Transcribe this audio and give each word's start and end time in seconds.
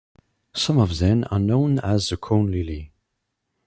Some 0.55 0.79
of 0.79 0.97
them 0.97 1.25
are 1.29 1.37
known 1.37 1.77
as 1.77 2.09
the 2.09 2.17
corn 2.17 2.49
lily. 2.51 2.91